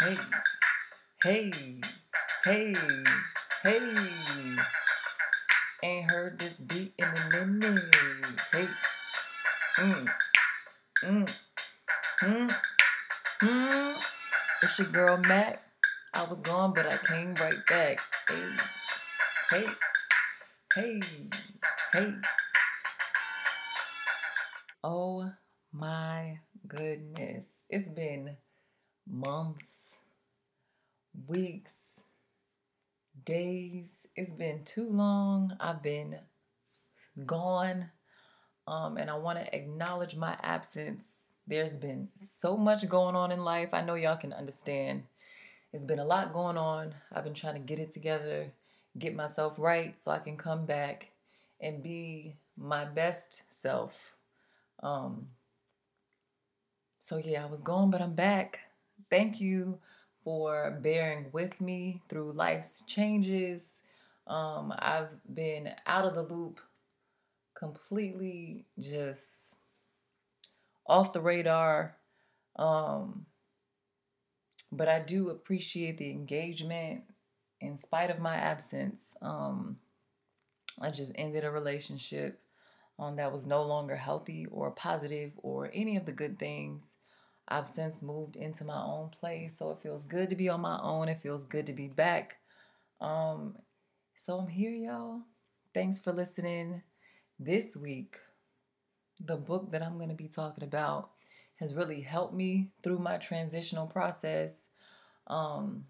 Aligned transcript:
Hey, 0.00 0.18
hey, 1.22 1.52
hey, 2.44 2.74
hey. 3.62 3.94
Ain't 5.84 6.10
heard 6.10 6.38
this 6.38 6.54
beat 6.54 6.92
in 6.98 7.06
a 7.06 7.46
minute. 7.46 7.84
Hey, 8.52 8.68
mm, 9.78 10.08
mm, 11.04 11.30
mm, 12.22 12.56
mm. 13.40 13.96
It's 14.62 14.78
your 14.78 14.88
girl 14.88 15.16
Mac. 15.18 15.60
I 16.12 16.24
was 16.24 16.40
gone, 16.40 16.72
but 16.74 16.86
I 16.92 16.96
came 16.96 17.34
right 17.34 17.64
back. 17.68 18.00
Hey, 18.28 18.46
hey, 19.50 19.66
hey, 20.74 21.00
hey. 21.92 22.14
Oh 24.82 25.30
my 25.72 26.38
goodness. 26.66 27.46
It's 27.70 27.88
been 27.88 28.36
months, 29.08 29.83
weeks, 31.26 31.74
days. 33.24 33.90
It's 34.16 34.32
been 34.32 34.64
too 34.64 34.88
long. 34.88 35.56
I've 35.60 35.82
been 35.82 36.18
gone. 37.26 37.90
Um, 38.66 38.96
and 38.96 39.10
I 39.10 39.16
want 39.16 39.38
to 39.38 39.54
acknowledge 39.54 40.16
my 40.16 40.36
absence. 40.42 41.04
There's 41.46 41.74
been 41.74 42.08
so 42.22 42.56
much 42.56 42.88
going 42.88 43.14
on 43.14 43.30
in 43.30 43.44
life. 43.44 43.70
I 43.72 43.82
know 43.82 43.94
y'all 43.94 44.16
can 44.16 44.32
understand. 44.32 45.04
It's 45.72 45.84
been 45.84 45.98
a 45.98 46.04
lot 46.04 46.32
going 46.32 46.56
on. 46.56 46.94
I've 47.12 47.24
been 47.24 47.34
trying 47.34 47.54
to 47.54 47.60
get 47.60 47.78
it 47.78 47.90
together, 47.90 48.52
get 48.98 49.14
myself 49.14 49.54
right 49.58 50.00
so 50.00 50.10
I 50.10 50.18
can 50.18 50.36
come 50.36 50.64
back 50.64 51.08
and 51.60 51.82
be 51.82 52.36
my 52.56 52.84
best 52.84 53.42
self. 53.50 54.14
Um, 54.82 55.26
so, 56.98 57.18
yeah, 57.18 57.44
I 57.44 57.46
was 57.46 57.60
gone, 57.60 57.90
but 57.90 58.00
I'm 58.00 58.14
back. 58.14 58.60
Thank 59.10 59.40
you 59.40 59.78
for 60.24 60.78
bearing 60.82 61.26
with 61.32 61.60
me 61.60 62.00
through 62.08 62.32
life's 62.32 62.82
changes. 62.86 63.82
Um, 64.26 64.72
I've 64.78 65.10
been 65.32 65.70
out 65.86 66.06
of 66.06 66.14
the 66.14 66.22
loop, 66.22 66.60
completely 67.54 68.64
just 68.80 69.42
off 70.86 71.12
the 71.12 71.20
radar. 71.20 71.96
Um, 72.56 73.26
but 74.72 74.88
I 74.88 75.00
do 75.00 75.30
appreciate 75.30 75.98
the 75.98 76.10
engagement 76.10 77.02
in 77.60 77.78
spite 77.78 78.10
of 78.10 78.18
my 78.18 78.34
absence. 78.34 79.00
Um, 79.22 79.78
I 80.80 80.90
just 80.90 81.12
ended 81.14 81.44
a 81.44 81.50
relationship 81.50 82.40
um, 82.98 83.16
that 83.16 83.32
was 83.32 83.46
no 83.46 83.62
longer 83.62 83.96
healthy 83.96 84.46
or 84.50 84.70
positive 84.70 85.32
or 85.38 85.70
any 85.72 85.96
of 85.96 86.06
the 86.06 86.12
good 86.12 86.38
things. 86.38 86.84
I've 87.48 87.68
since 87.68 88.00
moved 88.00 88.36
into 88.36 88.64
my 88.64 88.82
own 88.82 89.10
place, 89.10 89.58
so 89.58 89.70
it 89.70 89.82
feels 89.82 90.02
good 90.04 90.30
to 90.30 90.36
be 90.36 90.48
on 90.48 90.60
my 90.60 90.78
own. 90.82 91.08
It 91.08 91.20
feels 91.20 91.44
good 91.44 91.66
to 91.66 91.72
be 91.72 91.88
back. 91.88 92.36
Um, 93.00 93.56
so 94.16 94.38
I'm 94.38 94.48
here, 94.48 94.70
y'all. 94.70 95.20
Thanks 95.74 95.98
for 95.98 96.12
listening. 96.12 96.82
This 97.38 97.76
week, 97.76 98.16
the 99.20 99.36
book 99.36 99.72
that 99.72 99.82
I'm 99.82 99.96
going 99.96 100.08
to 100.08 100.14
be 100.14 100.28
talking 100.28 100.64
about 100.64 101.10
has 101.56 101.74
really 101.74 102.00
helped 102.00 102.34
me 102.34 102.70
through 102.82 102.98
my 102.98 103.18
transitional 103.18 103.86
process. 103.86 104.68
Um, 105.26 105.84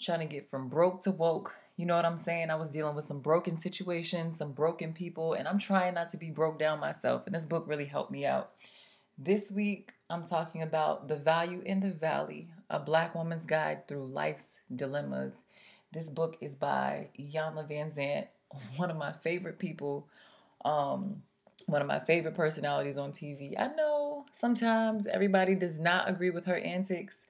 trying 0.00 0.20
to 0.20 0.26
get 0.26 0.50
from 0.50 0.68
broke 0.68 1.02
to 1.02 1.10
woke. 1.10 1.54
You 1.76 1.86
know 1.86 1.96
what 1.96 2.04
I'm 2.04 2.18
saying? 2.18 2.50
I 2.50 2.56
was 2.56 2.70
dealing 2.70 2.94
with 2.94 3.04
some 3.04 3.20
broken 3.20 3.56
situations, 3.56 4.38
some 4.38 4.52
broken 4.52 4.92
people, 4.92 5.34
and 5.34 5.46
I'm 5.46 5.58
trying 5.58 5.94
not 5.94 6.10
to 6.10 6.16
be 6.16 6.30
broke 6.30 6.58
down 6.58 6.80
myself. 6.80 7.22
And 7.26 7.34
this 7.34 7.46
book 7.46 7.64
really 7.66 7.84
helped 7.84 8.10
me 8.10 8.26
out. 8.26 8.52
This 9.22 9.52
week, 9.52 9.92
I'm 10.08 10.24
talking 10.24 10.62
about 10.62 11.06
The 11.06 11.16
Value 11.16 11.60
in 11.66 11.80
the 11.80 11.90
Valley, 11.90 12.48
a 12.70 12.78
Black 12.78 13.14
Woman's 13.14 13.44
Guide 13.44 13.86
Through 13.86 14.06
Life's 14.06 14.56
Dilemmas. 14.74 15.44
This 15.92 16.08
book 16.08 16.38
is 16.40 16.56
by 16.56 17.08
Iyanla 17.18 17.70
Vanzant, 17.70 18.28
one 18.76 18.90
of 18.90 18.96
my 18.96 19.12
favorite 19.12 19.58
people, 19.58 20.08
um, 20.64 21.22
one 21.66 21.82
of 21.82 21.86
my 21.86 22.00
favorite 22.00 22.34
personalities 22.34 22.96
on 22.96 23.12
TV. 23.12 23.60
I 23.60 23.66
know 23.74 24.24
sometimes 24.32 25.06
everybody 25.06 25.54
does 25.54 25.78
not 25.78 26.08
agree 26.08 26.30
with 26.30 26.46
her 26.46 26.56
antics, 26.56 27.26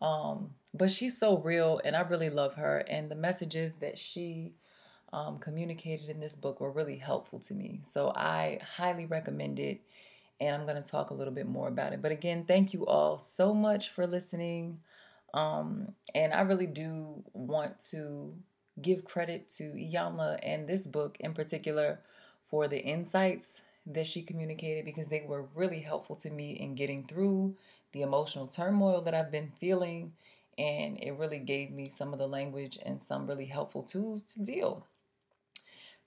um, 0.00 0.54
but 0.72 0.90
she's 0.90 1.18
so 1.18 1.36
real, 1.36 1.82
and 1.84 1.94
I 1.94 2.00
really 2.00 2.30
love 2.30 2.54
her. 2.54 2.78
And 2.88 3.10
the 3.10 3.14
messages 3.14 3.74
that 3.80 3.98
she 3.98 4.54
um, 5.12 5.38
communicated 5.38 6.08
in 6.08 6.18
this 6.18 6.34
book 6.34 6.62
were 6.62 6.72
really 6.72 6.96
helpful 6.96 7.40
to 7.40 7.52
me. 7.52 7.82
So 7.84 8.08
I 8.16 8.58
highly 8.74 9.04
recommend 9.04 9.58
it 9.58 9.82
and 10.40 10.54
I'm 10.54 10.66
going 10.66 10.82
to 10.82 10.88
talk 10.88 11.10
a 11.10 11.14
little 11.14 11.32
bit 11.32 11.46
more 11.46 11.68
about 11.68 11.92
it. 11.92 12.02
But 12.02 12.12
again, 12.12 12.44
thank 12.46 12.74
you 12.74 12.86
all 12.86 13.18
so 13.18 13.54
much 13.54 13.90
for 13.90 14.06
listening. 14.06 14.78
Um, 15.34 15.94
and 16.14 16.32
I 16.32 16.42
really 16.42 16.66
do 16.66 17.22
want 17.32 17.78
to 17.90 18.34
give 18.82 19.04
credit 19.04 19.48
to 19.48 19.64
Iyanla 19.64 20.38
and 20.42 20.68
this 20.68 20.82
book 20.82 21.16
in 21.20 21.32
particular 21.34 22.00
for 22.48 22.68
the 22.68 22.78
insights 22.78 23.60
that 23.86 24.06
she 24.06 24.22
communicated 24.22 24.84
because 24.84 25.08
they 25.08 25.24
were 25.26 25.46
really 25.54 25.80
helpful 25.80 26.16
to 26.16 26.30
me 26.30 26.52
in 26.52 26.74
getting 26.74 27.06
through 27.06 27.54
the 27.92 28.02
emotional 28.02 28.46
turmoil 28.46 29.00
that 29.02 29.14
I've 29.14 29.30
been 29.30 29.52
feeling. 29.58 30.12
And 30.58 30.98
it 31.02 31.12
really 31.12 31.38
gave 31.38 31.70
me 31.70 31.90
some 31.90 32.12
of 32.12 32.18
the 32.18 32.26
language 32.26 32.78
and 32.84 33.02
some 33.02 33.26
really 33.26 33.46
helpful 33.46 33.82
tools 33.82 34.22
to 34.34 34.44
deal 34.44 34.86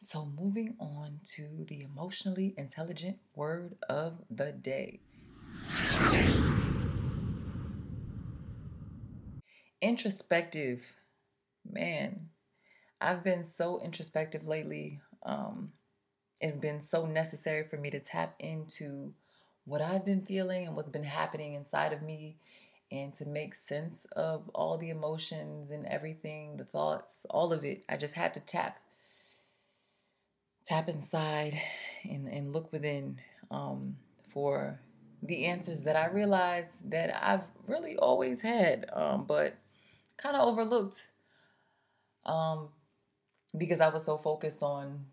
so, 0.01 0.31
moving 0.39 0.75
on 0.79 1.19
to 1.35 1.65
the 1.67 1.81
emotionally 1.81 2.53
intelligent 2.57 3.17
word 3.35 3.75
of 3.89 4.13
the 4.31 4.53
day. 4.53 5.01
Introspective. 9.81 10.85
Man, 11.69 12.29
I've 13.01 13.25
been 13.25 13.45
so 13.45 13.81
introspective 13.83 14.47
lately. 14.47 15.01
Um, 15.23 15.73
it's 16.39 16.55
been 16.55 16.81
so 16.81 17.05
necessary 17.05 17.65
for 17.65 17.75
me 17.75 17.89
to 17.89 17.99
tap 17.99 18.35
into 18.39 19.13
what 19.65 19.81
I've 19.81 20.05
been 20.05 20.25
feeling 20.25 20.65
and 20.65 20.77
what's 20.77 20.89
been 20.89 21.03
happening 21.03 21.55
inside 21.55 21.91
of 21.91 22.01
me 22.01 22.37
and 22.89 23.13
to 23.15 23.25
make 23.25 23.53
sense 23.53 24.05
of 24.15 24.49
all 24.55 24.77
the 24.77 24.91
emotions 24.91 25.71
and 25.71 25.85
everything, 25.85 26.55
the 26.55 26.63
thoughts, 26.63 27.25
all 27.29 27.51
of 27.51 27.65
it. 27.65 27.83
I 27.89 27.97
just 27.97 28.15
had 28.15 28.33
to 28.35 28.39
tap 28.39 28.79
tap 30.69 30.87
inside 30.87 31.59
and, 32.03 32.27
and 32.27 32.53
look 32.53 32.71
within 32.71 33.19
um, 33.49 33.95
for 34.31 34.79
the 35.23 35.47
answers 35.47 35.83
that 35.83 35.95
I 35.95 36.07
realized 36.07 36.91
that 36.91 37.09
I've 37.21 37.47
really 37.65 37.97
always 37.97 38.39
had, 38.39 38.85
um, 38.93 39.25
but 39.25 39.57
kind 40.17 40.35
of 40.35 40.47
overlooked 40.47 41.07
um, 42.25 42.69
because 43.57 43.81
I 43.81 43.89
was 43.89 44.05
so 44.05 44.17
focused 44.17 44.61
on 44.61 45.05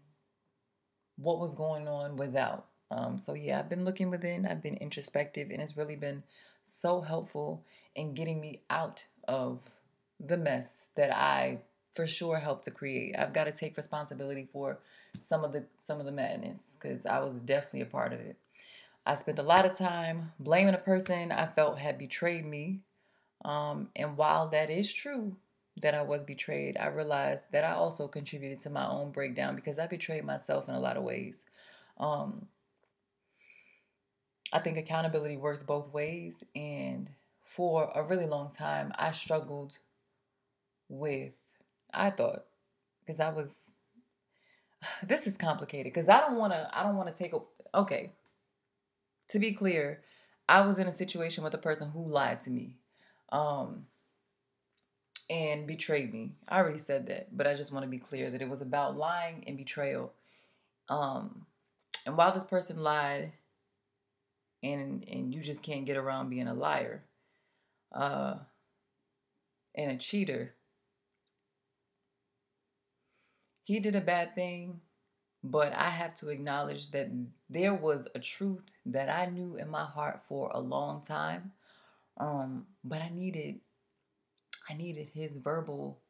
what 1.16 1.40
was 1.40 1.54
going 1.54 1.88
on 1.88 2.16
without. 2.16 2.66
Um, 2.90 3.18
so, 3.18 3.32
yeah, 3.32 3.58
I've 3.58 3.70
been 3.70 3.84
looking 3.84 4.10
within, 4.10 4.46
I've 4.46 4.62
been 4.62 4.76
introspective, 4.76 5.50
and 5.50 5.62
it's 5.62 5.76
really 5.76 5.96
been 5.96 6.22
so 6.64 7.00
helpful 7.00 7.64
in 7.94 8.12
getting 8.12 8.40
me 8.40 8.60
out 8.68 9.02
of 9.26 9.60
the 10.20 10.36
mess 10.36 10.84
that 10.96 11.10
I 11.16 11.60
for 11.96 12.06
sure 12.06 12.38
helped 12.38 12.64
to 12.64 12.70
create. 12.70 13.16
I've 13.18 13.32
got 13.32 13.44
to 13.44 13.52
take 13.52 13.76
responsibility 13.76 14.46
for 14.52 14.78
some 15.18 15.42
of 15.42 15.52
the 15.52 15.64
some 15.78 15.98
of 15.98 16.04
the 16.06 16.12
madness 16.12 16.76
because 16.78 17.06
I 17.06 17.18
was 17.20 17.32
definitely 17.46 17.80
a 17.80 17.86
part 17.86 18.12
of 18.12 18.20
it. 18.20 18.36
I 19.06 19.14
spent 19.14 19.38
a 19.38 19.42
lot 19.42 19.64
of 19.64 19.76
time 19.76 20.32
blaming 20.38 20.74
a 20.74 20.78
person 20.78 21.32
I 21.32 21.46
felt 21.46 21.78
had 21.78 21.96
betrayed 21.96 22.44
me. 22.44 22.80
Um, 23.44 23.88
and 23.96 24.16
while 24.16 24.48
that 24.48 24.68
is 24.68 24.92
true 24.92 25.36
that 25.80 25.94
I 25.94 26.02
was 26.02 26.22
betrayed, 26.22 26.76
I 26.76 26.88
realized 26.88 27.52
that 27.52 27.64
I 27.64 27.72
also 27.72 28.08
contributed 28.08 28.60
to 28.60 28.70
my 28.70 28.86
own 28.86 29.10
breakdown 29.10 29.56
because 29.56 29.78
I 29.78 29.86
betrayed 29.86 30.24
myself 30.24 30.68
in 30.68 30.74
a 30.74 30.80
lot 30.80 30.96
of 30.96 31.04
ways. 31.04 31.44
Um, 31.98 32.46
I 34.52 34.58
think 34.58 34.76
accountability 34.76 35.36
works 35.36 35.62
both 35.62 35.92
ways. 35.92 36.44
And 36.54 37.08
for 37.44 37.90
a 37.94 38.02
really 38.02 38.26
long 38.26 38.50
time, 38.50 38.92
I 38.96 39.12
struggled 39.12 39.78
with 40.88 41.32
I 41.92 42.10
thought 42.10 42.44
because 43.00 43.20
I 43.20 43.30
was 43.30 43.70
this 45.06 45.26
is 45.26 45.36
complicated 45.36 45.92
because 45.92 46.08
I 46.08 46.20
don't 46.20 46.36
want 46.36 46.52
to 46.52 46.70
I 46.72 46.82
don't 46.82 46.96
want 46.96 47.14
to 47.14 47.22
take 47.22 47.32
a 47.32 47.40
okay. 47.74 48.12
To 49.30 49.38
be 49.40 49.52
clear, 49.52 50.02
I 50.48 50.60
was 50.60 50.78
in 50.78 50.86
a 50.86 50.92
situation 50.92 51.42
with 51.42 51.54
a 51.54 51.58
person 51.58 51.90
who 51.90 52.08
lied 52.08 52.40
to 52.42 52.50
me. 52.50 52.76
Um 53.30 53.86
and 55.28 55.66
betrayed 55.66 56.12
me. 56.12 56.36
I 56.48 56.58
already 56.58 56.78
said 56.78 57.08
that, 57.08 57.36
but 57.36 57.48
I 57.48 57.54
just 57.54 57.72
want 57.72 57.82
to 57.82 57.90
be 57.90 57.98
clear 57.98 58.30
that 58.30 58.40
it 58.40 58.48
was 58.48 58.62
about 58.62 58.96
lying 58.96 59.42
and 59.46 59.56
betrayal. 59.56 60.12
Um 60.88 61.46
and 62.04 62.16
while 62.16 62.32
this 62.32 62.44
person 62.44 62.82
lied 62.82 63.32
and 64.62 65.04
and 65.08 65.34
you 65.34 65.40
just 65.40 65.62
can't 65.62 65.86
get 65.86 65.96
around 65.96 66.30
being 66.30 66.48
a 66.48 66.54
liar 66.54 67.02
uh 67.92 68.34
and 69.74 69.90
a 69.90 69.96
cheater 69.96 70.54
he 73.66 73.80
did 73.80 73.96
a 73.96 74.02
bad 74.02 74.34
thing, 74.36 74.80
but 75.44 75.72
I 75.74 75.90
have 75.90 76.14
to 76.16 76.30
acknowledge 76.30 76.90
that 76.92 77.10
there 77.50 77.74
was 77.74 78.08
a 78.14 78.20
truth 78.20 78.64
that 78.86 79.10
I 79.10 79.26
knew 79.26 79.56
in 79.56 79.70
my 79.70 79.84
heart 79.84 80.22
for 80.28 80.50
a 80.54 80.60
long 80.60 81.02
time 81.02 81.52
Um, 82.18 82.66
but 82.84 83.02
I 83.02 83.10
needed 83.10 83.60
I 84.68 84.74
needed 84.74 85.08
his 85.10 85.36
verbal 85.38 86.00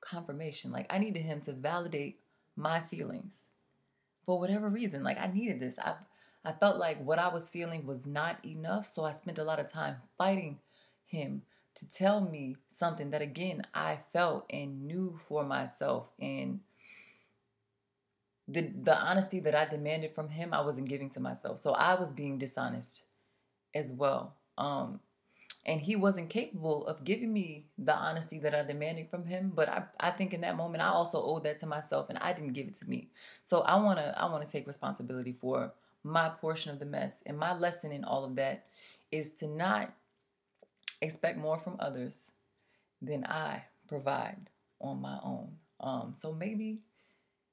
confirmation. 0.00 0.72
Like 0.72 0.86
I 0.90 0.98
needed 0.98 1.22
him 1.24 1.40
to 1.42 1.52
validate 1.52 2.20
my 2.56 2.80
feelings 2.80 3.46
for 4.24 4.38
whatever 4.38 4.68
reason. 4.68 5.02
Like 5.04 5.18
I 5.18 5.28
needed 5.28 5.60
this. 5.60 5.78
I 5.78 5.96
I 6.44 6.52
felt 6.52 6.78
like 6.78 7.04
what 7.04 7.18
I 7.18 7.28
was 7.28 7.50
feeling 7.50 7.86
was 7.86 8.06
not 8.06 8.44
enough, 8.44 8.90
so 8.90 9.04
I 9.04 9.12
spent 9.12 9.38
a 9.38 9.44
lot 9.44 9.60
of 9.60 9.70
time 9.72 9.96
fighting 10.18 10.60
him 11.06 11.42
to 11.76 11.88
tell 11.90 12.20
me 12.22 12.56
something 12.68 13.10
that 13.10 13.22
again 13.22 13.66
I 13.74 14.00
felt 14.12 14.46
and 14.50 14.86
knew 14.86 15.18
for 15.28 15.44
myself 15.44 16.08
and 16.20 16.60
the 18.48 18.72
the 18.82 18.96
honesty 18.98 19.40
that 19.40 19.54
I 19.54 19.66
demanded 19.66 20.14
from 20.14 20.28
him 20.28 20.54
I 20.54 20.62
wasn't 20.62 20.88
giving 20.88 21.10
to 21.10 21.20
myself. 21.20 21.60
So 21.60 21.72
I 21.72 21.94
was 21.94 22.12
being 22.12 22.38
dishonest 22.38 23.04
as 23.74 23.92
well. 23.92 24.34
Um 24.56 25.00
and 25.66 25.80
he 25.80 25.96
wasn't 25.96 26.30
capable 26.30 26.86
of 26.86 27.04
giving 27.04 27.32
me 27.32 27.66
the 27.76 27.94
honesty 27.94 28.38
that 28.38 28.54
I 28.54 28.62
demanded 28.62 29.10
from 29.10 29.26
him. 29.26 29.52
But 29.54 29.68
I, 29.68 29.82
I 30.00 30.10
think 30.10 30.32
in 30.32 30.40
that 30.40 30.56
moment 30.56 30.82
I 30.82 30.88
also 30.88 31.22
owed 31.22 31.44
that 31.44 31.58
to 31.58 31.66
myself 31.66 32.08
and 32.08 32.18
I 32.18 32.32
didn't 32.32 32.54
give 32.54 32.68
it 32.68 32.76
to 32.76 32.88
me. 32.88 33.10
So 33.42 33.60
I 33.60 33.76
wanna 33.76 34.14
I 34.16 34.26
wanna 34.26 34.46
take 34.46 34.66
responsibility 34.66 35.32
for 35.32 35.72
my 36.02 36.30
portion 36.30 36.72
of 36.72 36.78
the 36.78 36.86
mess. 36.86 37.22
And 37.26 37.38
my 37.38 37.54
lesson 37.54 37.92
in 37.92 38.04
all 38.04 38.24
of 38.24 38.36
that 38.36 38.66
is 39.12 39.32
to 39.34 39.46
not 39.46 39.92
expect 41.02 41.38
more 41.38 41.58
from 41.58 41.76
others 41.78 42.30
than 43.02 43.24
I 43.26 43.64
provide 43.88 44.50
on 44.80 45.00
my 45.00 45.18
own. 45.22 45.50
Um, 45.80 46.14
so 46.16 46.32
maybe 46.32 46.80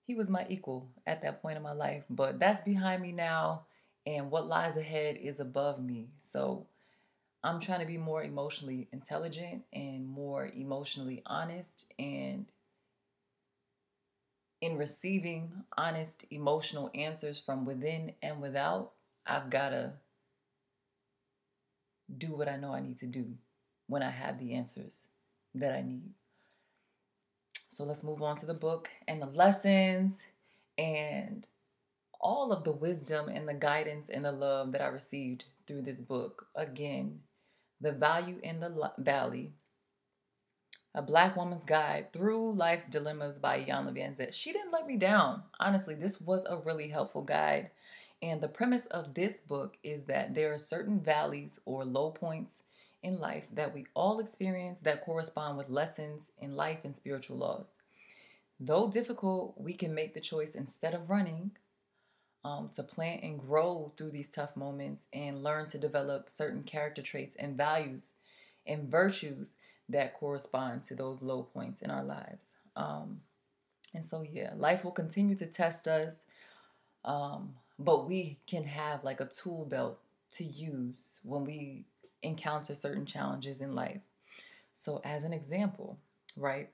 he 0.06 0.16
was 0.16 0.30
my 0.30 0.46
equal 0.50 0.88
at 1.06 1.22
that 1.24 1.42
point 1.42 1.57
in 1.57 1.63
my 1.63 1.74
life, 1.74 2.04
but 2.10 2.40
that's 2.40 2.63
behind 2.63 3.02
me 3.02 3.12
now, 3.12 3.66
and 4.06 4.30
what 4.30 4.48
lies 4.48 4.78
ahead 4.78 5.18
is 5.18 5.40
above 5.40 5.84
me. 5.84 6.10
So 6.19 6.68
I'm 7.44 7.60
trying 7.60 7.80
to 7.80 7.86
be 7.86 7.98
more 7.98 8.24
emotionally 8.24 8.88
intelligent 8.92 9.63
and 9.74 10.07
more 10.07 10.48
emotionally 10.48 11.24
honest 11.25 11.86
and 12.00 12.46
in 14.62 14.78
receiving 14.78 15.52
honest 15.78 16.25
emotional 16.31 16.90
answers 16.96 17.40
from 17.40 17.66
within 17.66 18.13
and 18.22 18.42
without, 18.42 18.94
I've 19.25 19.50
got 19.50 19.69
to 19.69 19.94
do 22.18 22.36
what 22.36 22.48
I 22.48 22.57
know 22.57 22.74
I 22.74 22.80
need 22.80 23.00
to 23.00 23.07
do 23.07 23.34
when 23.88 24.02
I 24.02 24.10
have 24.10 24.40
the 24.40 24.54
answers 24.54 25.07
that 25.56 25.74
I 25.74 25.81
need. 25.81 26.13
So 27.75 27.83
let's 27.83 28.06
move 28.06 28.22
on 28.22 28.38
to 28.38 28.45
the 28.45 28.54
book 28.54 28.89
and 29.06 29.22
the 29.22 29.25
lessons 29.25 30.22
and 30.77 31.45
all 32.22 32.54
of 32.54 32.63
the 32.63 32.72
wisdom 32.72 33.27
and 33.27 33.45
the 33.45 33.54
guidance 33.54 34.07
and 34.07 34.24
the 34.24 34.31
love 34.31 34.72
that 34.72 34.81
I 34.81 34.88
received 34.88 35.44
through 35.68 35.81
this 35.81 36.00
book. 36.00 36.48
Again, 36.56 37.19
The 37.81 37.92
Value 37.92 38.39
in 38.42 38.62
the 38.62 38.94
Valley, 38.98 39.51
A 40.94 41.01
Black 41.01 41.36
Woman's 41.36 41.66
Guide 41.66 42.13
Through 42.13 42.54
Life's 42.54 42.88
Dilemmas 42.88 43.39
by 43.39 43.60
Iyanla 43.60 43.94
Vanzant. 43.94 44.33
She 44.33 44.54
didn't 44.54 44.71
let 44.71 44.88
me 44.88 44.95
down. 44.95 45.44
Honestly, 45.60 45.95
this 45.95 46.21
was 46.21 46.45
a 46.45 46.56
really 46.56 46.88
helpful 46.88 47.24
guide. 47.24 47.71
And 48.21 48.39
the 48.39 48.48
premise 48.48 48.86
of 48.86 49.13
this 49.13 49.42
book 49.50 49.75
is 49.83 50.04
that 50.04 50.33
there 50.33 50.54
are 50.54 50.57
certain 50.57 51.01
valleys 51.01 51.60
or 51.66 51.83
low 51.83 52.12
points 52.12 52.63
in 53.06 53.19
life 53.19 53.46
that 53.54 53.72
we 53.72 53.86
all 53.94 54.19
experience 54.19 54.80
that 54.81 55.06
correspond 55.06 55.60
with 55.60 55.69
lessons 55.69 56.31
in 56.40 56.56
life 56.56 56.80
and 56.84 56.98
spiritual 56.98 57.38
laws. 57.38 57.72
Though 58.60 58.90
difficult, 58.90 59.54
we 59.57 59.74
can 59.74 59.94
make 59.94 60.16
the 60.16 60.19
choice 60.19 60.56
instead 60.56 60.96
of 60.96 61.07
running 61.07 61.52
um, 62.44 62.72
to 62.74 62.81
plant 62.81 63.22
and 63.22 63.40
grow 63.40 63.94
through 63.96 64.10
these 64.10 64.31
tough 64.31 64.56
moments 64.56 65.06
and 65.13 65.44
learn 65.44 65.69
to 65.69 65.78
develop 65.78 66.31
certain 66.31 66.63
character 66.63 67.04
traits 67.04 67.36
and 67.36 67.56
values 67.56 68.13
and 68.66 68.90
virtues 68.90 69.56
that 69.88 70.16
correspond 70.16 70.84
to 70.86 70.96
those 70.96 71.22
low 71.22 71.44
points 71.44 71.84
in 71.84 71.92
our 71.92 72.04
lives. 72.04 72.48
Um, 72.75 73.22
and 73.94 74.04
so, 74.04 74.24
yeah, 74.24 74.54
life 74.57 74.84
will 74.84 74.92
continue 74.92 75.36
to 75.36 75.46
test 75.46 75.88
us, 75.88 76.16
um, 77.04 77.54
but 77.78 78.07
we 78.07 78.40
can 78.48 78.63
have 78.63 79.04
like 79.04 79.22
a 79.22 79.25
tool 79.25 79.66
belt 79.66 80.00
to 80.31 80.44
use 80.44 81.19
when 81.24 81.46
we 81.46 81.86
encounter 82.25 82.75
certain 82.75 83.06
challenges 83.06 83.62
in 83.62 83.75
life. 83.75 84.01
So, 84.74 85.01
as 85.04 85.24
an 85.24 85.33
example, 85.33 85.98
right? 86.36 86.69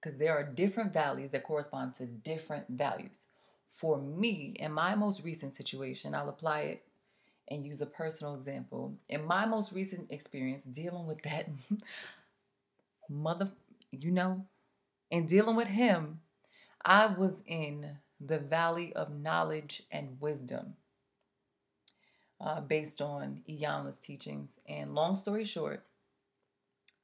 Because 0.00 0.18
there 0.18 0.36
are 0.36 0.44
different 0.44 0.92
valleys 0.92 1.30
that 1.30 1.42
correspond 1.42 1.94
to 1.96 2.06
different 2.06 2.66
values. 2.68 3.26
For 3.68 3.98
me, 3.98 4.54
in 4.58 4.72
my 4.72 4.94
most 4.94 5.22
recent 5.22 5.54
situation, 5.54 6.14
I'll 6.14 6.28
apply 6.28 6.60
it 6.60 6.84
and 7.48 7.64
use 7.64 7.80
a 7.80 7.86
personal 7.86 8.34
example. 8.34 8.94
In 9.08 9.24
my 9.24 9.46
most 9.46 9.72
recent 9.72 10.10
experience 10.10 10.64
dealing 10.64 11.06
with 11.06 11.22
that 11.22 11.48
mother, 13.08 13.50
you 13.90 14.10
know, 14.10 14.44
and 15.10 15.28
dealing 15.28 15.56
with 15.56 15.68
him, 15.68 16.20
I 16.84 17.06
was 17.06 17.42
in 17.46 17.98
the 18.20 18.38
valley 18.38 18.92
of 18.94 19.14
knowledge 19.14 19.82
and 19.90 20.20
wisdom 20.20 20.74
uh, 22.40 22.60
based 22.60 23.00
on 23.00 23.42
Iyanla's 23.48 23.98
teachings. 23.98 24.58
And 24.68 24.94
long 24.94 25.16
story 25.16 25.44
short, 25.44 25.88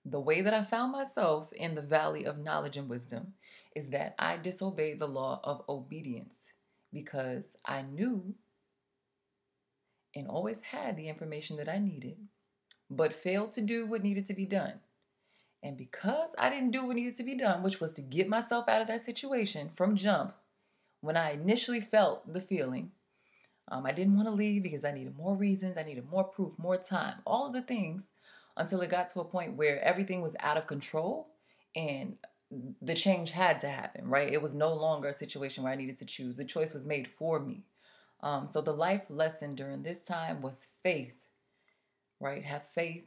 the 0.04 0.20
way 0.20 0.40
that 0.40 0.54
I 0.54 0.64
found 0.64 0.92
myself 0.92 1.52
in 1.52 1.74
the 1.74 1.82
valley 1.82 2.24
of 2.24 2.38
knowledge 2.38 2.76
and 2.76 2.88
wisdom 2.88 3.34
is 3.74 3.90
that 3.90 4.14
I 4.18 4.36
disobeyed 4.36 4.98
the 4.98 5.08
law 5.08 5.40
of 5.44 5.62
obedience 5.68 6.38
because 6.92 7.56
I 7.64 7.82
knew 7.82 8.34
and 10.14 10.28
always 10.28 10.60
had 10.60 10.96
the 10.96 11.08
information 11.08 11.56
that 11.56 11.68
I 11.68 11.78
needed, 11.78 12.16
but 12.90 13.14
failed 13.14 13.52
to 13.52 13.62
do 13.62 13.86
what 13.86 14.02
needed 14.02 14.26
to 14.26 14.34
be 14.34 14.44
done. 14.44 14.74
And 15.62 15.76
because 15.76 16.30
I 16.36 16.50
didn't 16.50 16.72
do 16.72 16.84
what 16.84 16.96
needed 16.96 17.14
to 17.16 17.22
be 17.22 17.36
done, 17.36 17.62
which 17.62 17.80
was 17.80 17.94
to 17.94 18.02
get 18.02 18.28
myself 18.28 18.68
out 18.68 18.82
of 18.82 18.88
that 18.88 19.00
situation 19.00 19.68
from 19.68 19.96
jump, 19.96 20.34
when 21.00 21.16
I 21.16 21.32
initially 21.32 21.80
felt 21.80 22.30
the 22.32 22.40
feeling, 22.40 22.90
um, 23.68 23.86
I 23.86 23.92
didn't 23.92 24.16
want 24.16 24.28
to 24.28 24.34
leave 24.34 24.62
because 24.62 24.84
I 24.84 24.92
needed 24.92 25.16
more 25.16 25.34
reasons, 25.34 25.76
I 25.76 25.82
needed 25.82 26.10
more 26.10 26.24
proof, 26.24 26.58
more 26.58 26.76
time, 26.76 27.16
all 27.26 27.46
of 27.46 27.52
the 27.52 27.62
things 27.62 28.10
until 28.56 28.80
it 28.80 28.90
got 28.90 29.08
to 29.08 29.20
a 29.20 29.24
point 29.24 29.56
where 29.56 29.82
everything 29.82 30.20
was 30.20 30.36
out 30.40 30.56
of 30.56 30.66
control 30.66 31.28
and 31.74 32.16
the 32.82 32.94
change 32.94 33.30
had 33.30 33.58
to 33.60 33.68
happen, 33.68 34.06
right? 34.06 34.32
It 34.32 34.42
was 34.42 34.54
no 34.54 34.74
longer 34.74 35.08
a 35.08 35.14
situation 35.14 35.64
where 35.64 35.72
I 35.72 35.76
needed 35.76 35.96
to 35.98 36.04
choose. 36.04 36.36
The 36.36 36.44
choice 36.44 36.74
was 36.74 36.84
made 36.84 37.08
for 37.08 37.40
me. 37.40 37.64
Um, 38.22 38.48
so 38.48 38.60
the 38.60 38.74
life 38.74 39.02
lesson 39.08 39.54
during 39.54 39.82
this 39.82 40.02
time 40.02 40.42
was 40.42 40.66
faith, 40.82 41.16
right? 42.20 42.44
Have 42.44 42.68
faith 42.68 43.04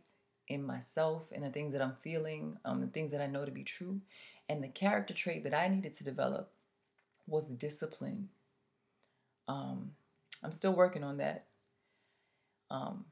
in 0.47 0.63
myself 0.63 1.27
and 1.31 1.43
the 1.43 1.49
things 1.49 1.73
that 1.73 1.81
I'm 1.81 1.95
feeling, 2.03 2.57
um, 2.65 2.81
the 2.81 2.87
things 2.87 3.11
that 3.11 3.21
I 3.21 3.27
know 3.27 3.45
to 3.45 3.51
be 3.51 3.63
true. 3.63 4.01
And 4.49 4.63
the 4.63 4.67
character 4.67 5.13
trait 5.13 5.43
that 5.43 5.53
I 5.53 5.67
needed 5.67 5.93
to 5.95 6.03
develop 6.03 6.51
was 7.27 7.47
discipline. 7.47 8.29
Um, 9.47 9.91
I'm 10.45 10.51
still 10.51 10.73
working 10.73 11.03
on 11.03 11.17
that. 11.17 11.45
Um, 12.69 13.05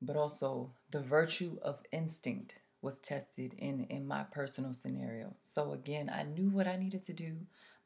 but 0.00 0.16
also, 0.16 0.72
the 0.90 1.00
virtue 1.00 1.58
of 1.60 1.80
instinct 1.92 2.54
was 2.80 2.98
tested 3.00 3.54
in, 3.58 3.84
in 3.90 4.08
my 4.08 4.22
personal 4.22 4.72
scenario. 4.72 5.34
So, 5.42 5.74
again, 5.74 6.10
I 6.10 6.22
knew 6.22 6.48
what 6.48 6.66
I 6.66 6.76
needed 6.76 7.04
to 7.04 7.12
do, 7.12 7.36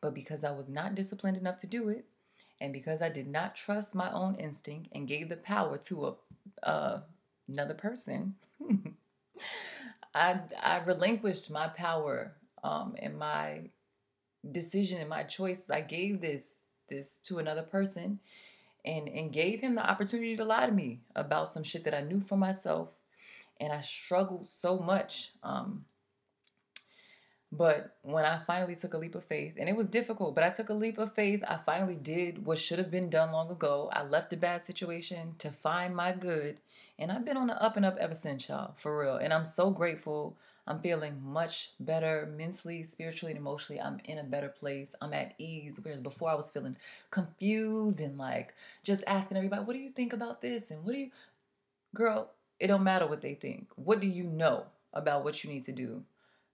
but 0.01 0.15
because 0.15 0.45
I 0.45 0.53
was 0.53 0.69
not 0.69 0.95
disciplined 0.95 1.37
enough 1.37 1.59
to 1.59 1.67
do 1.67 1.89
it, 1.89 2.05
and 2.61 2.73
because 2.73 3.03
I 3.03 3.09
did 3.09 3.27
not 3.27 3.57
trust 3.57 3.97
my 3.97 4.13
own 4.13 4.37
instinct 4.37 4.91
and 4.93 5.09
gave 5.09 5.29
the 5.29 5.37
power 5.37 5.77
to 5.77 6.07
a 6.07 6.15
uh, 6.67 7.01
another 7.49 7.75
person, 7.75 8.37
I 10.15 10.39
I 10.63 10.79
relinquished 10.87 11.51
my 11.51 11.67
power 11.67 12.33
um, 12.63 12.95
and 13.01 13.19
my 13.19 13.71
decision 14.53 15.01
and 15.01 15.11
my 15.11 15.25
choices. 15.25 15.69
I 15.69 15.81
gave 15.81 16.21
this 16.21 16.59
this 16.89 17.19
to 17.25 17.39
another 17.39 17.63
person 17.63 18.19
and 18.85 19.09
and 19.09 19.33
gave 19.33 19.61
him 19.61 19.75
the 19.75 19.89
opportunity 19.89 20.37
to 20.37 20.45
lie 20.45 20.67
to 20.67 20.73
me 20.73 21.01
about 21.15 21.53
some 21.53 21.65
shit 21.65 21.85
that 21.85 21.95
I 21.95 22.03
knew 22.03 22.21
for 22.21 22.37
myself 22.37 22.89
and 23.61 23.73
I 23.73 23.81
struggled 23.81 24.49
so 24.49 24.79
much 24.79 25.33
um 25.43 25.85
but 27.53 27.97
when 28.03 28.25
I 28.25 28.41
finally 28.47 28.75
took 28.75 28.95
a 28.95 28.99
leap 28.99 29.15
of 29.15 29.25
faith, 29.25 29.55
and 29.57 29.69
it 29.69 29.77
was 29.77 29.89
difficult, 29.89 30.35
but 30.35 30.45
I 30.45 30.51
took 30.51 30.69
a 30.69 30.75
leap 30.75 30.99
of 30.99 31.15
faith, 31.15 31.43
I 31.47 31.59
finally 31.65 31.97
did 31.97 32.45
what 32.45 32.59
should 32.59 32.79
have 32.79 32.91
been 32.91 33.09
done 33.09 33.33
long 33.33 33.51
ago. 33.51 33.89
I 33.93 34.03
left 34.03 34.33
a 34.33 34.37
bad 34.37 34.65
situation 34.65 35.37
to 35.39 35.51
find 35.51 35.95
my 35.95 36.13
good, 36.13 36.59
and 36.99 37.13
I've 37.13 37.25
been 37.25 37.37
on 37.37 37.47
the 37.47 37.63
up 37.63 37.77
and 37.77 37.87
up 37.87 37.97
ever 37.99 38.15
since, 38.15 38.49
y'all, 38.49 38.75
for 38.77 38.99
real. 38.99 39.17
And 39.17 39.33
I'm 39.33 39.45
so 39.45 39.71
grateful 39.71 40.37
I'm 40.67 40.81
feeling 40.81 41.21
much 41.23 41.73
better 41.79 42.33
mentally, 42.37 42.83
spiritually, 42.83 43.33
and 43.33 43.39
emotionally. 43.39 43.81
I'm 43.81 44.01
in 44.05 44.19
a 44.19 44.25
better 44.25 44.49
place. 44.49 44.95
I'm 45.01 45.13
at 45.13 45.35
ease. 45.39 45.79
Whereas 45.83 46.01
before 46.01 46.31
I 46.31 46.35
was 46.35 46.51
feeling 46.51 46.77
confused 47.11 48.01
and 48.01 48.19
like 48.19 48.55
just 48.83 49.05
asking 49.07 49.37
everybody, 49.37 49.65
what 49.65 49.75
do 49.75 49.83
you 49.83 49.91
think 49.91 50.13
about 50.13 50.43
this? 50.43 50.71
And 50.71 50.85
what 50.85 50.95
do 50.95 51.01
you, 51.01 51.11
girl, 51.95 52.33
it 52.59 52.67
don't 52.67 52.83
matter 52.83 53.07
what 53.07 53.23
they 53.23 53.35
think. 53.35 53.69
What 53.77 54.01
do 54.01 54.07
you 54.07 54.25
know 54.25 54.65
about 54.93 55.25
what 55.25 55.45
you 55.45 55.51
need 55.51 55.65
to 55.65 55.73
do? 55.73 56.03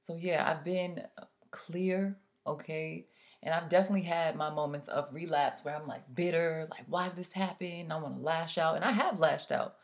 So 0.00 0.16
yeah, 0.16 0.48
I've 0.48 0.64
been 0.64 1.02
clear, 1.50 2.16
okay? 2.46 3.06
And 3.42 3.54
I've 3.54 3.68
definitely 3.68 4.02
had 4.02 4.36
my 4.36 4.50
moments 4.50 4.88
of 4.88 5.08
relapse 5.12 5.64
where 5.64 5.74
I'm 5.74 5.86
like 5.86 6.02
bitter, 6.14 6.68
like 6.70 6.84
why 6.86 7.08
this 7.08 7.32
happen? 7.32 7.90
I 7.90 7.96
want 7.96 8.16
to 8.16 8.22
lash 8.22 8.58
out, 8.58 8.76
and 8.76 8.84
I 8.84 8.92
have 8.92 9.18
lashed 9.18 9.50
out. 9.50 9.76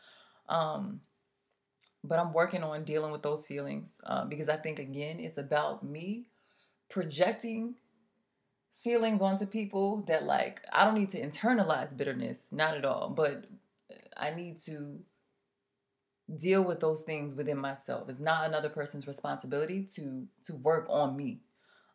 Um, 0.47 1.01
but 2.03 2.19
I'm 2.19 2.33
working 2.33 2.63
on 2.63 2.83
dealing 2.83 3.11
with 3.11 3.21
those 3.21 3.45
feelings 3.45 3.99
uh, 4.05 4.25
because 4.25 4.49
I 4.49 4.57
think, 4.57 4.79
again, 4.79 5.19
it's 5.19 5.37
about 5.37 5.83
me 5.83 6.27
projecting 6.89 7.75
feelings 8.83 9.21
onto 9.21 9.45
people 9.45 10.03
that, 10.07 10.23
like, 10.23 10.61
I 10.71 10.85
don't 10.85 10.95
need 10.95 11.09
to 11.11 11.21
internalize 11.21 11.95
bitterness, 11.95 12.51
not 12.51 12.77
at 12.77 12.85
all, 12.85 13.09
but 13.09 13.45
I 14.15 14.31
need 14.31 14.59
to 14.59 14.99
deal 16.37 16.63
with 16.63 16.79
those 16.79 17.01
things 17.01 17.35
within 17.35 17.57
myself. 17.57 18.07
It's 18.09 18.19
not 18.19 18.45
another 18.45 18.69
person's 18.69 19.07
responsibility 19.07 19.83
to 19.95 20.27
to 20.45 20.55
work 20.55 20.87
on 20.89 21.15
me. 21.15 21.41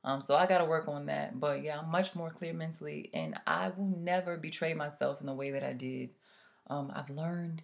Um, 0.03 0.21
so 0.21 0.35
I 0.35 0.47
got 0.47 0.59
to 0.59 0.67
work 0.67 0.87
on 0.89 1.07
that. 1.07 1.41
But 1.41 1.63
yeah, 1.63 1.79
I'm 1.79 1.91
much 1.91 2.15
more 2.15 2.31
clear 2.31 2.53
mentally, 2.53 3.11
and 3.15 3.39
I 3.47 3.71
will 3.71 3.87
never 3.87 4.37
betray 4.37 4.75
myself 4.75 5.21
in 5.21 5.27
the 5.27 5.35
way 5.35 5.53
that 5.53 5.63
I 5.63 5.73
did. 5.73 6.11
Um, 6.69 6.93
I've 6.95 7.11
learned. 7.11 7.63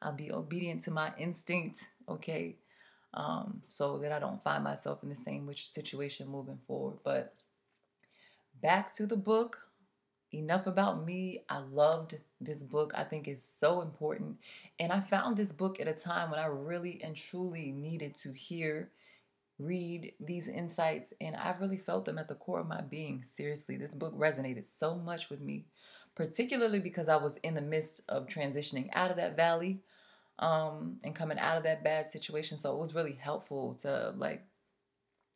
I'll 0.00 0.12
be 0.12 0.32
obedient 0.32 0.82
to 0.82 0.90
my 0.90 1.12
instinct. 1.18 1.80
Okay, 2.08 2.56
um, 3.14 3.62
so 3.68 3.98
that 3.98 4.12
I 4.12 4.18
don't 4.18 4.42
find 4.42 4.62
myself 4.64 5.02
in 5.02 5.08
the 5.08 5.16
same 5.16 5.50
situation 5.54 6.28
moving 6.28 6.58
forward. 6.66 6.98
But 7.04 7.34
back 8.62 8.94
to 8.94 9.06
the 9.06 9.16
book. 9.16 9.60
Enough 10.30 10.66
about 10.66 11.06
me. 11.06 11.44
I 11.48 11.60
loved 11.60 12.18
this 12.38 12.62
book. 12.62 12.92
I 12.94 13.02
think 13.02 13.28
it's 13.28 13.42
so 13.42 13.80
important. 13.80 14.36
And 14.78 14.92
I 14.92 15.00
found 15.00 15.36
this 15.36 15.52
book 15.52 15.80
at 15.80 15.88
a 15.88 15.94
time 15.94 16.30
when 16.30 16.38
I 16.38 16.46
really 16.46 17.00
and 17.02 17.16
truly 17.16 17.72
needed 17.72 18.14
to 18.16 18.32
hear, 18.32 18.90
read 19.58 20.12
these 20.20 20.48
insights. 20.48 21.14
And 21.22 21.34
I 21.34 21.54
really 21.58 21.78
felt 21.78 22.04
them 22.04 22.18
at 22.18 22.28
the 22.28 22.34
core 22.34 22.60
of 22.60 22.68
my 22.68 22.82
being. 22.82 23.24
Seriously, 23.24 23.78
this 23.78 23.94
book 23.94 24.14
resonated 24.18 24.66
so 24.66 24.96
much 24.96 25.30
with 25.30 25.40
me, 25.40 25.64
particularly 26.14 26.80
because 26.80 27.08
I 27.08 27.16
was 27.16 27.38
in 27.38 27.54
the 27.54 27.62
midst 27.62 28.02
of 28.10 28.26
transitioning 28.26 28.90
out 28.92 29.10
of 29.10 29.16
that 29.16 29.34
valley 29.34 29.80
um, 30.38 30.98
and 31.04 31.14
coming 31.14 31.38
out 31.38 31.56
of 31.56 31.62
that 31.64 31.84
bad 31.84 32.10
situation. 32.10 32.58
So 32.58 32.74
it 32.74 32.78
was 32.78 32.94
really 32.94 33.18
helpful 33.20 33.74
to, 33.82 34.14
like, 34.16 34.44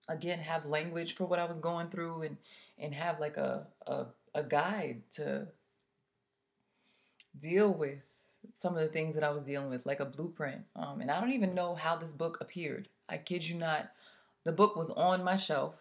again, 0.09 0.38
have 0.38 0.66
language 0.66 1.14
for 1.14 1.26
what 1.26 1.38
I 1.38 1.44
was 1.44 1.61
going 1.61 1.88
through 1.88 2.23
and, 2.23 2.37
and 2.78 2.94
have 2.94 3.21
like 3.21 3.37
a, 3.37 3.66
a 3.87 4.06
a 4.35 4.42
guide 4.42 5.02
to 5.12 5.47
deal 7.38 7.73
with 7.73 7.99
some 8.54 8.75
of 8.76 8.80
the 8.80 8.88
things 8.88 9.14
that 9.14 9.25
I 9.25 9.30
was 9.30 9.44
dealing 9.44 9.71
with, 9.71 9.87
like 9.87 10.00
a 10.00 10.04
blueprint. 10.04 10.62
Um, 10.75 11.00
and 11.00 11.11
I 11.11 11.21
don't 11.21 11.32
even 11.32 11.54
know 11.54 11.75
how 11.75 11.97
this 11.97 12.12
book 12.12 12.38
appeared. 12.40 12.88
I 13.09 13.18
kid 13.18 13.47
you 13.47 13.56
not. 13.56 13.90
The 14.44 14.52
book 14.52 14.76
was 14.76 14.90
on 14.90 15.23
my 15.23 15.37
shelf 15.37 15.75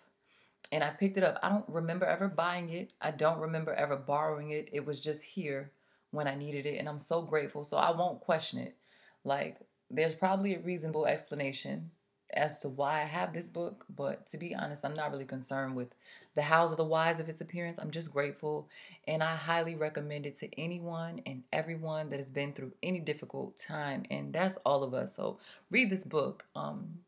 and 0.71 0.83
I 0.83 0.89
picked 0.91 1.17
it 1.17 1.23
up. 1.23 1.39
I 1.41 1.49
don't 1.49 1.67
remember 1.67 2.05
ever 2.05 2.27
buying 2.27 2.69
it. 2.69 2.91
I 3.01 3.11
don't 3.11 3.39
remember 3.39 3.73
ever 3.73 3.95
borrowing 3.95 4.51
it. 4.51 4.69
It 4.71 4.85
was 4.85 5.01
just 5.01 5.23
here 5.23 5.71
when 6.11 6.27
I 6.27 6.35
needed 6.35 6.65
it. 6.65 6.77
And 6.77 6.87
I'm 6.87 6.99
so 6.99 7.21
grateful. 7.21 7.65
So 7.65 7.77
I 7.77 7.91
won't 7.91 8.21
question 8.21 8.59
it. 8.59 8.75
Like, 9.23 9.57
there's 9.89 10.15
probably 10.15 10.55
a 10.55 10.59
reasonable 10.59 11.05
explanation 11.05 11.91
as 12.33 12.61
to 12.61 12.69
why 12.69 13.01
I 13.01 13.05
have 13.05 13.33
this 13.33 13.49
book, 13.49 13.85
but 13.93 14.27
to 14.29 14.37
be 14.37 14.55
honest, 14.55 14.85
I'm 14.85 14.95
not 14.95 15.11
really 15.11 15.25
concerned 15.25 15.75
with 15.75 15.89
the 16.33 16.41
hows 16.41 16.71
or 16.71 16.77
the 16.77 16.83
whys 16.85 17.19
of 17.19 17.27
its 17.27 17.41
appearance. 17.41 17.77
I'm 17.77 17.91
just 17.91 18.13
grateful, 18.13 18.69
and 19.05 19.21
I 19.21 19.35
highly 19.35 19.75
recommend 19.75 20.25
it 20.25 20.35
to 20.35 20.59
anyone 20.59 21.21
and 21.25 21.43
everyone 21.51 22.09
that 22.09 22.17
has 22.19 22.31
been 22.31 22.53
through 22.53 22.71
any 22.81 22.99
difficult 22.99 23.57
time, 23.57 24.05
and 24.09 24.31
that's 24.31 24.57
all 24.65 24.83
of 24.83 24.93
us. 24.93 25.15
So 25.15 25.39
read 25.69 25.89
this 25.89 26.05
book. 26.05 26.45
Um, 26.55 26.99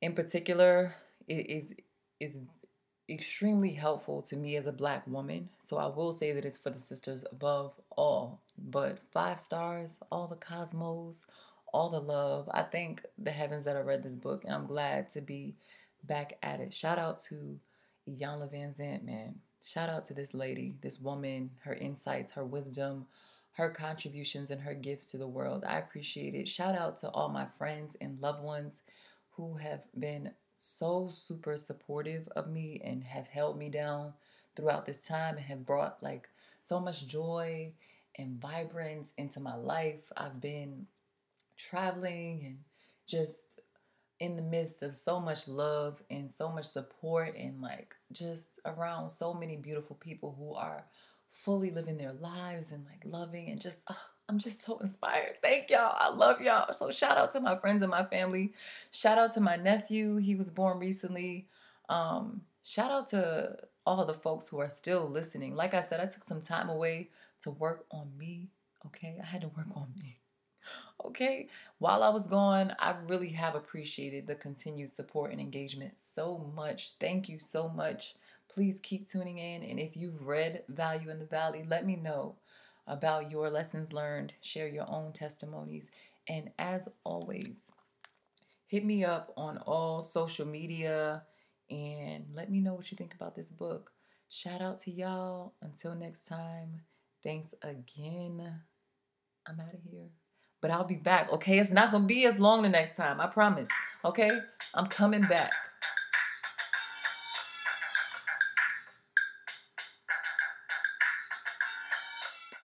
in 0.00 0.12
particular, 0.14 0.94
it 1.26 1.50
is 1.50 1.74
is 2.20 2.40
extremely 3.08 3.72
helpful 3.72 4.22
to 4.22 4.36
me 4.36 4.56
as 4.56 4.66
a 4.66 4.72
black 4.72 5.06
woman. 5.06 5.48
So 5.58 5.76
I 5.76 5.86
will 5.86 6.12
say 6.12 6.32
that 6.32 6.44
it's 6.44 6.58
for 6.58 6.70
the 6.70 6.78
sisters 6.78 7.24
above 7.30 7.72
all. 7.90 8.40
But 8.58 8.98
five 9.12 9.40
stars, 9.40 9.98
all 10.10 10.26
the 10.26 10.36
cosmos, 10.36 11.26
all 11.72 11.90
the 11.90 12.00
love. 12.00 12.48
I 12.52 12.62
thank 12.62 13.04
the 13.18 13.30
heavens 13.30 13.64
that 13.64 13.76
I 13.76 13.80
read 13.80 14.02
this 14.02 14.16
book, 14.16 14.44
and 14.44 14.54
I'm 14.54 14.66
glad 14.66 15.10
to 15.10 15.20
be 15.20 15.54
back 16.04 16.38
at 16.42 16.60
it. 16.60 16.72
Shout 16.72 16.98
out 16.98 17.20
to 17.28 17.58
Iyanla 18.08 18.52
Vanzant, 18.52 19.04
man. 19.04 19.34
Shout 19.62 19.88
out 19.88 20.04
to 20.06 20.14
this 20.14 20.32
lady, 20.32 20.76
this 20.80 21.00
woman, 21.00 21.50
her 21.64 21.74
insights, 21.74 22.32
her 22.32 22.44
wisdom, 22.44 23.06
her 23.52 23.70
contributions, 23.70 24.50
and 24.50 24.60
her 24.60 24.74
gifts 24.74 25.10
to 25.10 25.18
the 25.18 25.26
world. 25.26 25.64
I 25.66 25.78
appreciate 25.78 26.34
it. 26.34 26.48
Shout 26.48 26.76
out 26.76 26.98
to 26.98 27.10
all 27.10 27.28
my 27.28 27.46
friends 27.58 27.96
and 28.00 28.20
loved 28.20 28.42
ones 28.42 28.82
who 29.30 29.56
have 29.56 29.82
been 29.98 30.30
so 30.58 31.10
super 31.12 31.56
supportive 31.58 32.28
of 32.36 32.48
me 32.48 32.80
and 32.84 33.02
have 33.04 33.26
held 33.26 33.58
me 33.58 33.68
down 33.68 34.12
throughout 34.54 34.86
this 34.86 35.06
time 35.06 35.36
and 35.36 35.44
have 35.44 35.66
brought 35.66 36.02
like 36.02 36.28
so 36.62 36.80
much 36.80 37.06
joy 37.06 37.70
and 38.16 38.40
vibrance 38.40 39.12
into 39.18 39.40
my 39.40 39.54
life. 39.54 40.12
I've 40.16 40.40
been 40.40 40.86
traveling 41.56 42.42
and 42.44 42.58
just 43.06 43.42
in 44.18 44.36
the 44.36 44.42
midst 44.42 44.82
of 44.82 44.96
so 44.96 45.20
much 45.20 45.46
love 45.46 46.02
and 46.10 46.30
so 46.30 46.50
much 46.50 46.64
support 46.64 47.34
and 47.36 47.60
like 47.60 47.94
just 48.12 48.60
around 48.64 49.10
so 49.10 49.34
many 49.34 49.56
beautiful 49.56 49.96
people 49.96 50.34
who 50.38 50.54
are 50.54 50.86
fully 51.28 51.70
living 51.70 51.98
their 51.98 52.14
lives 52.14 52.72
and 52.72 52.84
like 52.86 53.02
loving 53.04 53.50
and 53.50 53.60
just 53.60 53.80
I'm 54.28 54.38
just 54.38 54.64
so 54.64 54.78
inspired. 54.78 55.36
Thank 55.40 55.70
y'all. 55.70 55.94
I 55.96 56.08
love 56.08 56.40
y'all. 56.40 56.72
So 56.72 56.90
shout 56.90 57.16
out 57.16 57.32
to 57.32 57.40
my 57.40 57.56
friends 57.56 57.82
and 57.82 57.90
my 57.90 58.04
family. 58.04 58.54
Shout 58.90 59.18
out 59.18 59.32
to 59.34 59.40
my 59.40 59.56
nephew. 59.56 60.16
He 60.16 60.34
was 60.34 60.50
born 60.50 60.80
recently. 60.80 61.46
Um, 61.88 62.42
shout 62.64 62.90
out 62.90 63.06
to 63.08 63.56
all 63.86 64.04
the 64.04 64.14
folks 64.14 64.48
who 64.48 64.58
are 64.58 64.70
still 64.70 65.08
listening. 65.08 65.54
Like 65.54 65.74
I 65.74 65.80
said, 65.80 66.00
I 66.00 66.06
took 66.06 66.24
some 66.24 66.42
time 66.42 66.68
away 66.68 67.10
to 67.42 67.50
work 67.50 67.86
on 67.90 68.10
me. 68.16 68.50
Okay, 68.86 69.18
I 69.20 69.26
had 69.26 69.42
to 69.42 69.48
work 69.48 69.66
on 69.74 69.88
me 70.00 70.20
okay? 71.04 71.48
While 71.78 72.02
I 72.02 72.08
was 72.08 72.26
gone, 72.26 72.74
I 72.78 72.94
really 73.06 73.30
have 73.30 73.54
appreciated 73.54 74.26
the 74.26 74.34
continued 74.34 74.90
support 74.90 75.32
and 75.32 75.40
engagement 75.40 75.94
so 75.96 76.50
much. 76.54 76.94
Thank 77.00 77.28
you 77.28 77.38
so 77.38 77.68
much. 77.68 78.16
Please 78.48 78.80
keep 78.80 79.08
tuning 79.08 79.38
in. 79.38 79.62
And 79.62 79.78
if 79.78 79.96
you've 79.96 80.26
read 80.26 80.62
Value 80.68 81.10
in 81.10 81.18
the 81.18 81.26
Valley, 81.26 81.64
let 81.68 81.86
me 81.86 81.96
know 81.96 82.36
about 82.86 83.30
your 83.30 83.50
lessons 83.50 83.92
learned. 83.92 84.32
Share 84.40 84.68
your 84.68 84.88
own 84.88 85.12
testimonies. 85.12 85.90
And 86.28 86.50
as 86.58 86.88
always, 87.04 87.56
hit 88.66 88.84
me 88.84 89.04
up 89.04 89.32
on 89.36 89.58
all 89.58 90.02
social 90.02 90.46
media 90.46 91.22
and 91.70 92.24
let 92.34 92.50
me 92.50 92.60
know 92.60 92.74
what 92.74 92.90
you 92.90 92.96
think 92.96 93.14
about 93.14 93.34
this 93.34 93.50
book. 93.50 93.92
Shout 94.28 94.62
out 94.62 94.80
to 94.80 94.90
y'all. 94.90 95.52
Until 95.62 95.94
next 95.94 96.26
time, 96.26 96.80
thanks 97.26 97.54
again. 97.62 98.60
I'm 99.46 99.60
out 99.60 99.74
of 99.74 99.80
here 99.90 100.08
but 100.66 100.70
I'll 100.70 100.84
be 100.84 100.96
back. 100.96 101.32
Okay, 101.32 101.58
it's 101.60 101.70
not 101.70 101.92
gonna 101.92 102.06
be 102.06 102.26
as 102.26 102.40
long 102.40 102.62
the 102.62 102.68
next 102.68 102.96
time. 102.96 103.20
I 103.20 103.26
promise. 103.26 103.68
Okay, 104.04 104.30
I'm 104.74 104.86
coming 104.86 105.22
back. 105.22 105.52